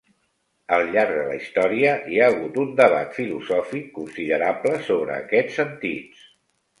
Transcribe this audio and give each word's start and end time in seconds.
Al 0.75 0.83
llarg 0.93 1.11
de 1.17 1.25
la 1.25 1.33
història, 1.39 1.91
hi 2.13 2.15
ha 2.23 2.29
hagut 2.31 2.57
un 2.63 2.71
debat 2.79 3.11
filosòfic 3.17 3.91
considerable 3.99 4.73
sobre 4.89 5.19
aquests 5.25 5.61
sentits. 5.63 6.25